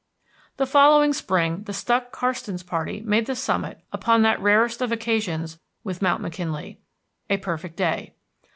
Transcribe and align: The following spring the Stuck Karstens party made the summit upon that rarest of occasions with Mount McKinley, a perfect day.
The 0.57 0.65
following 0.65 1.13
spring 1.13 1.65
the 1.65 1.73
Stuck 1.73 2.11
Karstens 2.11 2.63
party 2.65 3.01
made 3.01 3.27
the 3.27 3.35
summit 3.35 3.81
upon 3.93 4.23
that 4.23 4.41
rarest 4.41 4.81
of 4.81 4.91
occasions 4.91 5.59
with 5.83 6.01
Mount 6.01 6.23
McKinley, 6.23 6.79
a 7.29 7.37
perfect 7.37 7.75
day. 7.75 8.15